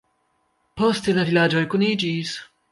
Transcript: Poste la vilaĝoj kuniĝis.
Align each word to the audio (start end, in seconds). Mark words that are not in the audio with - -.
Poste 0.81 1.15
la 1.19 1.27
vilaĝoj 1.29 1.63
kuniĝis. 1.77 2.37